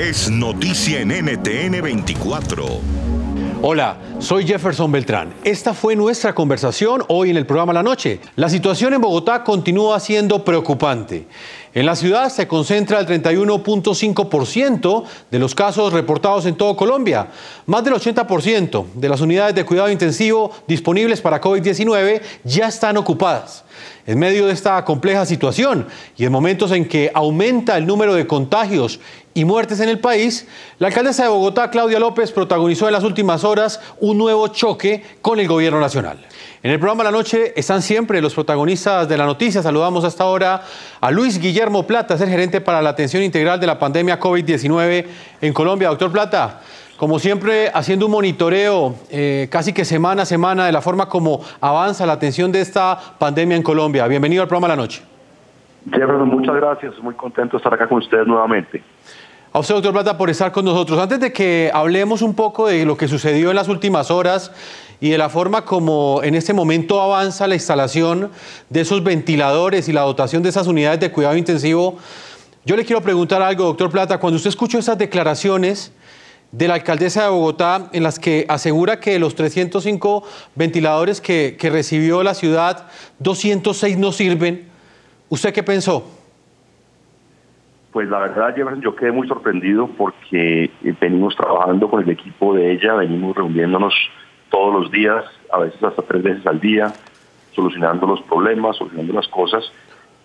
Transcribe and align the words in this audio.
es 0.00 0.30
noticia 0.30 1.00
en 1.00 1.08
NTN 1.10 1.82
24. 1.82 2.64
Hola, 3.60 3.98
soy 4.18 4.46
Jefferson 4.46 4.90
Beltrán. 4.90 5.34
Esta 5.44 5.74
fue 5.74 5.94
nuestra 5.94 6.34
conversación 6.34 7.04
hoy 7.08 7.28
en 7.28 7.36
el 7.36 7.44
programa 7.44 7.74
La 7.74 7.82
Noche. 7.82 8.18
La 8.36 8.48
situación 8.48 8.94
en 8.94 9.02
Bogotá 9.02 9.44
continúa 9.44 10.00
siendo 10.00 10.42
preocupante. 10.42 11.26
En 11.74 11.84
la 11.84 11.94
ciudad 11.94 12.30
se 12.30 12.48
concentra 12.48 12.98
el 12.98 13.06
31.5% 13.06 15.04
de 15.30 15.38
los 15.38 15.54
casos 15.54 15.92
reportados 15.92 16.46
en 16.46 16.56
todo 16.56 16.74
Colombia. 16.74 17.28
Más 17.66 17.84
del 17.84 17.92
80% 17.92 18.86
de 18.94 19.08
las 19.10 19.20
unidades 19.20 19.54
de 19.54 19.66
cuidado 19.66 19.90
intensivo 19.90 20.50
disponibles 20.66 21.20
para 21.20 21.42
COVID-19 21.42 22.22
ya 22.44 22.68
están 22.68 22.96
ocupadas. 22.96 23.64
En 24.06 24.18
medio 24.18 24.46
de 24.46 24.54
esta 24.54 24.82
compleja 24.84 25.26
situación 25.26 25.86
y 26.16 26.24
en 26.24 26.32
momentos 26.32 26.72
en 26.72 26.88
que 26.88 27.10
aumenta 27.14 27.76
el 27.76 27.86
número 27.86 28.14
de 28.14 28.26
contagios 28.26 28.98
y 29.32 29.44
muertes 29.44 29.80
en 29.80 29.88
el 29.88 29.98
país, 29.98 30.46
la 30.78 30.88
alcaldesa 30.88 31.22
de 31.22 31.28
Bogotá, 31.28 31.70
Claudia 31.70 31.98
López, 31.98 32.32
protagonizó 32.32 32.86
en 32.86 32.92
las 32.92 33.04
últimas 33.04 33.44
horas 33.44 33.80
un 34.00 34.18
nuevo 34.18 34.48
choque 34.48 35.04
con 35.22 35.38
el 35.38 35.46
gobierno 35.46 35.80
nacional. 35.80 36.18
En 36.62 36.70
el 36.70 36.78
programa 36.78 37.04
La 37.04 37.10
Noche 37.10 37.54
están 37.56 37.80
siempre 37.80 38.20
los 38.20 38.34
protagonistas 38.34 39.08
de 39.08 39.16
la 39.16 39.24
noticia. 39.24 39.62
Saludamos 39.62 40.04
hasta 40.04 40.24
ahora 40.24 40.62
a 41.00 41.10
Luis 41.10 41.38
Guillermo 41.38 41.86
Plata, 41.86 42.14
es 42.14 42.20
el 42.20 42.28
gerente 42.28 42.60
para 42.60 42.82
la 42.82 42.90
atención 42.90 43.22
integral 43.22 43.58
de 43.60 43.66
la 43.66 43.78
pandemia 43.78 44.20
COVID-19 44.20 45.06
en 45.40 45.52
Colombia. 45.54 45.88
Doctor 45.88 46.12
Plata, 46.12 46.60
como 46.98 47.18
siempre, 47.18 47.70
haciendo 47.72 48.06
un 48.06 48.12
monitoreo 48.12 48.94
eh, 49.10 49.48
casi 49.50 49.72
que 49.72 49.86
semana 49.86 50.24
a 50.24 50.26
semana 50.26 50.66
de 50.66 50.72
la 50.72 50.82
forma 50.82 51.08
como 51.08 51.40
avanza 51.60 52.04
la 52.04 52.12
atención 52.12 52.52
de 52.52 52.60
esta 52.60 52.98
pandemia 53.18 53.56
en 53.56 53.62
Colombia. 53.62 54.06
Bienvenido 54.06 54.42
al 54.42 54.48
programa 54.48 54.68
La 54.68 54.76
Noche. 54.76 55.02
Jefferson, 55.86 56.28
muchas 56.28 56.54
gracias. 56.56 56.98
Muy 57.02 57.14
contento 57.14 57.52
de 57.52 57.56
estar 57.58 57.72
acá 57.72 57.88
con 57.88 57.98
ustedes 57.98 58.26
nuevamente. 58.26 58.82
A 59.52 59.58
usted, 59.58 59.74
doctor 59.74 59.92
Plata, 59.92 60.16
por 60.16 60.30
estar 60.30 60.52
con 60.52 60.64
nosotros. 60.64 60.96
Antes 61.00 61.18
de 61.18 61.32
que 61.32 61.72
hablemos 61.74 62.22
un 62.22 62.34
poco 62.34 62.68
de 62.68 62.84
lo 62.84 62.96
que 62.96 63.08
sucedió 63.08 63.50
en 63.50 63.56
las 63.56 63.66
últimas 63.66 64.12
horas 64.12 64.52
y 65.00 65.10
de 65.10 65.18
la 65.18 65.28
forma 65.28 65.64
como 65.64 66.20
en 66.22 66.36
este 66.36 66.52
momento 66.52 67.00
avanza 67.00 67.48
la 67.48 67.56
instalación 67.56 68.30
de 68.68 68.82
esos 68.82 69.02
ventiladores 69.02 69.88
y 69.88 69.92
la 69.92 70.02
dotación 70.02 70.44
de 70.44 70.50
esas 70.50 70.68
unidades 70.68 71.00
de 71.00 71.10
cuidado 71.10 71.36
intensivo, 71.36 71.98
yo 72.64 72.76
le 72.76 72.84
quiero 72.84 73.00
preguntar 73.00 73.42
algo, 73.42 73.64
doctor 73.64 73.90
Plata. 73.90 74.20
Cuando 74.20 74.36
usted 74.36 74.50
escuchó 74.50 74.78
esas 74.78 74.98
declaraciones 74.98 75.92
de 76.52 76.68
la 76.68 76.74
alcaldesa 76.74 77.24
de 77.24 77.30
Bogotá 77.30 77.88
en 77.92 78.04
las 78.04 78.20
que 78.20 78.46
asegura 78.48 79.00
que 79.00 79.18
los 79.18 79.34
305 79.34 80.22
ventiladores 80.54 81.20
que 81.20 81.56
recibió 81.72 82.22
la 82.22 82.34
ciudad, 82.34 82.86
206 83.18 83.98
no 83.98 84.12
sirven, 84.12 84.69
¿usted 85.30 85.54
qué 85.54 85.62
pensó? 85.62 86.04
Pues 87.92 88.08
la 88.08 88.20
verdad, 88.20 88.54
yo 88.80 88.94
quedé 88.94 89.10
muy 89.10 89.26
sorprendido 89.26 89.88
porque 89.96 90.64
eh, 90.64 90.94
venimos 91.00 91.34
trabajando 91.34 91.88
con 91.90 92.02
el 92.02 92.10
equipo 92.10 92.54
de 92.54 92.72
ella, 92.72 92.94
venimos 92.94 93.34
reuniéndonos 93.34 93.94
todos 94.50 94.74
los 94.74 94.90
días, 94.92 95.24
a 95.50 95.60
veces 95.60 95.82
hasta 95.82 96.02
tres 96.02 96.22
veces 96.22 96.46
al 96.46 96.60
día, 96.60 96.92
solucionando 97.52 98.06
los 98.06 98.20
problemas, 98.22 98.76
solucionando 98.76 99.14
las 99.14 99.28
cosas, 99.28 99.72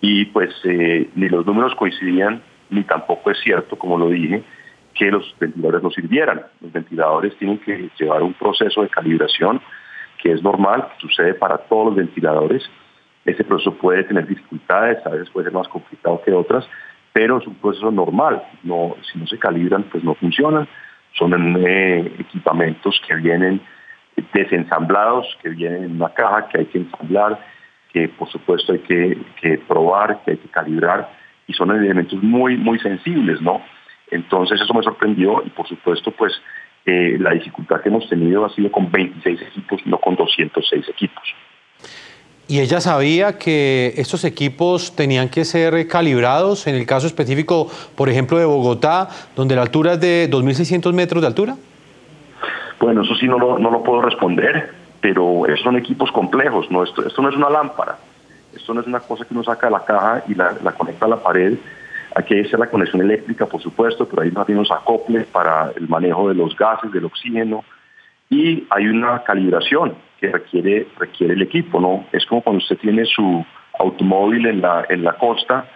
y 0.00 0.26
pues 0.26 0.54
eh, 0.64 1.08
ni 1.14 1.28
los 1.28 1.46
números 1.46 1.74
coincidían, 1.74 2.42
ni 2.70 2.84
tampoco 2.84 3.30
es 3.30 3.38
cierto, 3.40 3.76
como 3.76 3.98
lo 3.98 4.10
dije, 4.10 4.44
que 4.94 5.10
los 5.10 5.34
ventiladores 5.38 5.82
no 5.82 5.90
sirvieran. 5.90 6.42
Los 6.60 6.72
ventiladores 6.72 7.36
tienen 7.38 7.58
que 7.58 7.90
llevar 7.98 8.22
un 8.22 8.34
proceso 8.34 8.82
de 8.82 8.88
calibración 8.88 9.60
que 10.22 10.32
es 10.32 10.42
normal, 10.42 10.88
que 10.88 11.08
sucede 11.08 11.34
para 11.34 11.58
todos 11.58 11.86
los 11.86 11.96
ventiladores. 11.96 12.62
Ese 13.26 13.42
proceso 13.42 13.74
puede 13.74 14.04
tener 14.04 14.26
dificultades, 14.26 15.04
a 15.04 15.10
veces 15.10 15.28
puede 15.30 15.46
ser 15.46 15.54
más 15.54 15.68
complicado 15.68 16.22
que 16.24 16.32
otras, 16.32 16.66
pero 17.12 17.38
es 17.38 17.46
un 17.46 17.56
proceso 17.56 17.90
normal. 17.90 18.42
No, 18.62 18.94
si 19.10 19.18
no 19.18 19.26
se 19.26 19.38
calibran, 19.38 19.82
pues 19.84 20.04
no 20.04 20.14
funcionan. 20.14 20.68
Son 21.12 21.32
eh, 21.66 22.12
equipamientos 22.18 23.00
que 23.06 23.16
vienen 23.16 23.60
desensamblados, 24.32 25.26
que 25.42 25.50
vienen 25.50 25.84
en 25.84 25.96
una 25.96 26.10
caja 26.10 26.48
que 26.48 26.58
hay 26.58 26.66
que 26.66 26.78
ensamblar, 26.78 27.40
que 27.92 28.08
por 28.08 28.28
supuesto 28.30 28.72
hay 28.72 28.78
que, 28.80 29.58
probar, 29.66 30.22
que 30.24 30.32
hay 30.32 30.36
que 30.36 30.48
calibrar, 30.48 31.10
y 31.46 31.52
son 31.52 31.70
elementos 31.70 32.22
muy, 32.22 32.56
muy 32.56 32.78
sensibles, 32.78 33.40
¿no? 33.40 33.60
Entonces 34.10 34.60
eso 34.60 34.72
me 34.72 34.82
sorprendió 34.82 35.42
y 35.44 35.50
por 35.50 35.66
supuesto 35.66 36.12
pues 36.12 36.32
eh, 36.84 37.16
la 37.18 37.30
dificultad 37.30 37.80
que 37.80 37.88
hemos 37.88 38.08
tenido 38.08 38.44
ha 38.44 38.50
sido 38.50 38.70
con 38.70 38.90
26 38.90 39.42
equipos, 39.42 39.84
no 39.86 39.98
con 39.98 40.14
206 40.14 40.88
equipos. 40.88 41.34
¿Y 42.48 42.60
ella 42.60 42.80
sabía 42.80 43.38
que 43.38 43.92
estos 43.96 44.24
equipos 44.24 44.94
tenían 44.94 45.28
que 45.28 45.44
ser 45.44 45.88
calibrados 45.88 46.68
en 46.68 46.76
el 46.76 46.86
caso 46.86 47.08
específico, 47.08 47.68
por 47.96 48.08
ejemplo, 48.08 48.38
de 48.38 48.44
Bogotá, 48.44 49.08
donde 49.34 49.56
la 49.56 49.62
altura 49.62 49.94
es 49.94 50.00
de 50.00 50.30
2.600 50.30 50.92
metros 50.92 51.22
de 51.22 51.26
altura? 51.26 51.56
Bueno, 52.78 53.02
eso 53.02 53.16
sí 53.16 53.26
no 53.26 53.38
lo, 53.38 53.58
no 53.58 53.68
lo 53.72 53.82
puedo 53.82 54.00
responder, 54.00 54.70
pero 55.00 55.42
son 55.60 55.76
equipos 55.76 56.12
complejos, 56.12 56.70
¿no? 56.70 56.84
Esto, 56.84 57.04
esto 57.04 57.20
no 57.20 57.30
es 57.30 57.36
una 57.36 57.50
lámpara, 57.50 57.98
esto 58.54 58.72
no 58.74 58.80
es 58.80 58.86
una 58.86 59.00
cosa 59.00 59.24
que 59.24 59.34
uno 59.34 59.42
saca 59.42 59.66
de 59.66 59.72
la 59.72 59.84
caja 59.84 60.22
y 60.28 60.34
la, 60.34 60.54
conecta 60.78 61.06
a 61.06 61.08
la 61.08 61.16
pared. 61.16 61.54
Aquí 62.14 62.34
hay 62.34 62.42
que 62.42 62.46
hacer 62.46 62.60
la 62.60 62.70
conexión 62.70 63.02
eléctrica, 63.02 63.46
por 63.46 63.60
supuesto, 63.60 64.06
pero 64.06 64.22
hay 64.22 64.30
más 64.30 64.46
bien 64.46 64.60
unos 64.60 64.70
acoples 64.70 65.26
para 65.26 65.72
el 65.74 65.88
manejo 65.88 66.28
de 66.28 66.36
los 66.36 66.56
gases, 66.56 66.92
del 66.92 67.06
oxígeno, 67.06 67.64
y 68.30 68.68
hay 68.70 68.86
una 68.86 69.24
calibración 69.24 70.05
que 70.20 70.30
requiere, 70.30 70.86
requiere 70.98 71.34
el 71.34 71.42
equipo, 71.42 71.80
¿no? 71.80 72.06
Es 72.12 72.24
como 72.26 72.42
cuando 72.42 72.58
usted 72.58 72.78
tiene 72.78 73.04
su 73.04 73.44
automóvil 73.78 74.46
en 74.46 74.60
la, 74.62 74.86
en 74.88 75.04
la 75.04 75.14
costa 75.14 75.66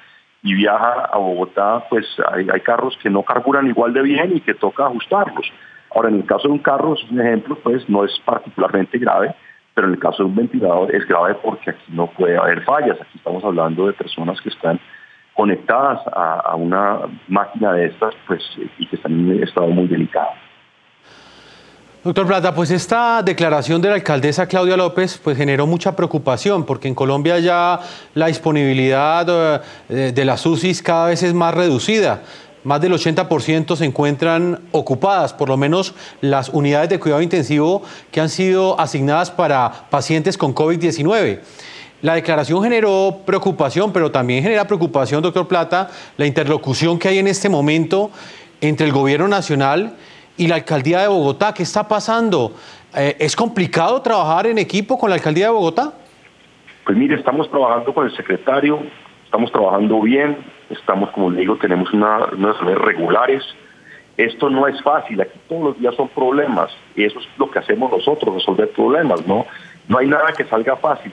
y 0.43 0.55
viaja 0.55 1.11
a 1.12 1.19
Bogotá, 1.19 1.84
pues 1.91 2.06
hay, 2.33 2.47
hay 2.51 2.61
carros 2.61 2.97
que 3.03 3.11
no 3.11 3.23
carburan 3.23 3.67
igual 3.67 3.93
de 3.93 4.03
bien 4.03 4.37
y 4.37 4.41
que 4.41 4.55
toca 4.55 4.87
ajustarlos. 4.87 5.53
Ahora, 5.95 6.09
en 6.09 6.17
el 6.17 6.25
caso 6.25 6.49
de 6.49 6.55
un 6.55 6.61
carro, 6.61 6.95
es 6.95 7.11
un 7.11 7.21
ejemplo, 7.21 7.59
pues 7.62 7.89
no 7.89 8.05
es 8.05 8.12
particularmente 8.25 8.99
grave, 8.99 9.34
pero 9.75 9.89
en 9.89 9.95
el 9.95 10.01
caso 10.01 10.23
de 10.23 10.28
un 10.31 10.37
ventilador 10.37 10.95
es 10.95 11.07
grave 11.07 11.34
porque 11.34 11.71
aquí 11.71 11.84
no 11.89 12.07
puede 12.07 12.37
haber 12.39 12.62
fallas. 12.62 13.01
Aquí 13.01 13.19
estamos 13.19 13.45
hablando 13.45 13.87
de 13.87 13.93
personas 13.93 14.41
que 14.41 14.49
están 14.49 14.81
conectadas 15.34 16.01
a, 16.12 16.55
una 16.55 17.01
máquina 17.28 17.72
de 17.72 17.87
estas 17.87 18.15
pues, 18.27 18.43
y 18.78 18.87
que 18.87 18.97
están 18.97 19.12
en 19.12 19.31
un 19.31 19.43
estado 19.43 19.69
muy 19.69 19.87
delicado. 19.89 20.31
Doctor 22.03 22.27
Plata, 22.27 22.55
pues 22.55 22.71
esta 22.71 23.22
declaración 23.22 23.83
de 23.83 23.91
la 23.91 23.97
alcaldesa 23.97 24.47
Claudia 24.47 24.75
López 24.75 25.21
pues 25.22 25.37
generó 25.37 25.66
mucha 25.66 25.94
preocupación 25.94 26.65
porque 26.65 26.88
en 26.88 26.94
Colombia 26.94 27.38
ya 27.41 27.78
la 28.15 28.28
disponibilidad 28.28 29.62
eh, 29.91 30.10
de 30.10 30.25
las 30.25 30.47
UCIs 30.47 30.81
cada 30.81 31.09
vez 31.09 31.22
es 31.22 31.34
más 31.34 31.53
reducida. 31.53 32.22
Más 32.65 32.81
del 32.81 32.94
80% 32.94 33.77
se 33.77 33.84
encuentran 33.84 34.60
ocupadas, 34.72 35.34
por 35.34 35.50
lo 35.50 35.59
menos 35.59 35.93
las 36.22 36.49
unidades 36.49 36.89
de 36.89 36.99
cuidado 36.99 37.21
intensivo 37.21 37.83
que 38.10 38.22
han 38.22 38.31
sido 38.31 38.81
asignadas 38.81 39.31
para 39.31 39.71
pacientes 39.91 40.39
con 40.39 40.55
COVID-19. 40.55 41.41
La 42.00 42.15
declaración 42.15 42.62
generó 42.62 43.19
preocupación, 43.27 43.93
pero 43.93 44.10
también 44.10 44.43
genera 44.43 44.66
preocupación, 44.66 45.22
doctor 45.22 45.47
Plata, 45.47 45.91
la 46.16 46.25
interlocución 46.25 46.99
que 46.99 47.09
hay 47.09 47.19
en 47.19 47.27
este 47.27 47.50
momento 47.50 48.10
entre 48.62 48.87
el 48.87 48.93
gobierno 48.94 49.28
nacional 49.28 49.97
y 49.99 50.09
la 50.47 50.56
alcaldía 50.56 51.01
de 51.01 51.09
Bogotá. 51.09 51.55
¿Qué 51.55 51.62
está 51.62 51.87
pasando? 51.87 52.55
Eh, 52.97 53.17
¿Es 53.19 53.37
complicado 53.37 54.01
trabajar 54.03 54.47
en 54.47 54.59
equipo 54.59 54.99
con 54.99 55.11
la 55.11 55.17
alcaldía 55.17 55.47
de 55.47 55.53
Bogotá? 55.53 55.93
Pues 56.84 56.97
mire, 56.97 57.17
estamos 57.17 57.49
trabajando 57.51 57.93
con 57.95 58.06
el 58.06 58.17
secretario, 58.17 58.81
estamos 59.25 59.53
trabajando 59.53 60.01
bien, 60.01 60.37
estamos, 60.71 61.11
como 61.11 61.31
le 61.31 61.41
digo, 61.41 61.56
tenemos 61.56 61.93
una, 61.93 62.27
unas 62.33 62.59
redes 62.61 62.78
regulares. 62.78 63.45
Esto 64.17 64.51
no 64.51 64.67
es 64.67 64.83
fácil, 64.83 65.21
aquí 65.21 65.39
todos 65.49 65.62
los 65.62 65.78
días 65.78 65.95
son 65.95 66.09
problemas 66.09 66.71
y 66.95 67.05
eso 67.05 67.21
es 67.21 67.28
lo 67.39 67.51
que 67.51 67.59
hacemos 67.59 67.91
nosotros, 67.91 68.34
resolver 68.34 68.71
problemas, 68.71 69.27
¿no? 69.27 69.47
No 69.89 69.99
hay 69.99 70.09
nada 70.09 70.33
que 70.37 70.45
salga 70.45 70.77
fácil, 70.77 71.12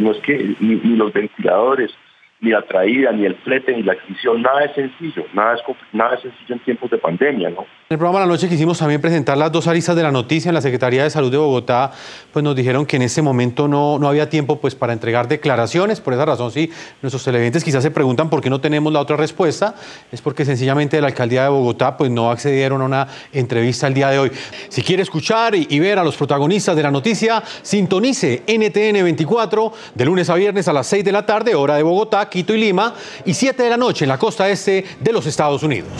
no 0.00 0.10
es 0.12 0.18
que 0.18 0.54
ni 0.60 0.96
los 0.96 1.12
ventiladores, 1.12 1.92
ni 2.40 2.50
la 2.50 2.62
traída, 2.62 3.12
ni 3.12 3.24
el 3.24 3.34
flete, 3.36 3.74
ni 3.74 3.82
la 3.82 3.92
adquisición, 3.92 4.42
nada 4.42 4.64
es 4.64 4.74
sencillo, 4.74 5.24
nada 5.32 5.54
es, 5.54 5.60
nada 5.92 6.14
es 6.16 6.22
sencillo 6.22 6.54
en 6.54 6.60
tiempos 6.60 6.90
de 6.90 6.98
pandemia, 6.98 7.50
¿no? 7.50 7.62
En 7.88 7.94
el 7.94 7.98
programa 7.98 8.18
de 8.18 8.26
la 8.26 8.32
noche 8.32 8.48
quisimos 8.48 8.78
también 8.78 9.00
presentar 9.00 9.38
las 9.38 9.52
dos 9.52 9.68
aristas 9.68 9.94
de 9.94 10.02
la 10.02 10.10
noticia 10.10 10.48
en 10.48 10.54
la 10.54 10.60
Secretaría 10.60 11.04
de 11.04 11.10
Salud 11.10 11.30
de 11.30 11.38
Bogotá, 11.38 11.92
pues 12.32 12.42
nos 12.42 12.56
dijeron 12.56 12.84
que 12.84 12.96
en 12.96 13.02
ese 13.02 13.22
momento 13.22 13.68
no, 13.68 13.98
no 13.98 14.08
había 14.08 14.28
tiempo 14.28 14.60
pues 14.60 14.74
para 14.74 14.92
entregar 14.92 15.28
declaraciones, 15.28 16.00
por 16.00 16.12
esa 16.12 16.24
razón 16.24 16.50
sí, 16.50 16.70
nuestros 17.00 17.24
televidentes 17.24 17.62
quizás 17.62 17.82
se 17.82 17.90
preguntan 17.90 18.28
por 18.28 18.40
qué 18.42 18.50
no 18.50 18.60
tenemos 18.60 18.92
la 18.92 19.00
otra 19.00 19.16
respuesta, 19.16 19.76
es 20.10 20.20
porque 20.20 20.44
sencillamente 20.44 21.00
la 21.00 21.06
Alcaldía 21.06 21.44
de 21.44 21.48
Bogotá 21.48 21.96
pues 21.96 22.10
no 22.10 22.30
accedieron 22.30 22.82
a 22.82 22.84
una 22.84 23.08
entrevista 23.32 23.86
el 23.86 23.94
día 23.94 24.10
de 24.10 24.18
hoy. 24.18 24.32
Si 24.68 24.82
quiere 24.82 25.02
escuchar 25.02 25.54
y, 25.54 25.66
y 25.70 25.78
ver 25.78 25.98
a 25.98 26.04
los 26.04 26.16
protagonistas 26.16 26.76
de 26.76 26.82
la 26.82 26.90
noticia, 26.90 27.42
sintonice 27.62 28.42
NTN 28.46 29.04
24 29.04 29.72
de 29.94 30.04
lunes 30.04 30.28
a 30.28 30.34
viernes 30.34 30.66
a 30.66 30.72
las 30.72 30.88
6 30.88 31.04
de 31.04 31.12
la 31.12 31.24
tarde, 31.24 31.54
hora 31.54 31.76
de 31.76 31.84
Quito 32.28 32.54
y 32.54 32.58
Lima, 32.58 32.94
y 33.24 33.34
7 33.34 33.62
de 33.62 33.70
la 33.70 33.76
noche 33.76 34.04
en 34.04 34.08
la 34.08 34.18
costa 34.18 34.48
este 34.48 34.84
de 35.00 35.12
los 35.12 35.26
Estados 35.26 35.62
Unidos. 35.62 35.90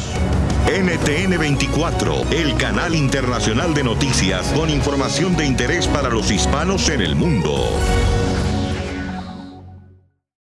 NTN 0.66 1.38
24, 1.38 2.24
el 2.32 2.56
canal 2.56 2.94
internacional 2.94 3.72
de 3.72 3.84
noticias 3.84 4.52
con 4.52 4.68
información 4.68 5.36
de 5.36 5.46
interés 5.46 5.86
para 5.86 6.10
los 6.10 6.30
hispanos 6.30 6.88
en 6.88 7.02
el 7.02 7.14
mundo. 7.14 7.70